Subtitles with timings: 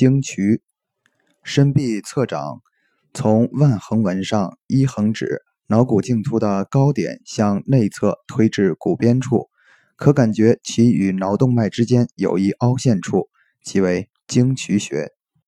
[0.00, 0.62] 经渠
[1.42, 2.62] 伸臂侧掌
[3.12, 9.50] 从腕横纹上一横指脑骨茎突的高点向内侧推至骨边处
[9.96, 13.28] 可感觉其与脑动脉之间有一凹陷处
[13.62, 15.19] 即为经渠穴。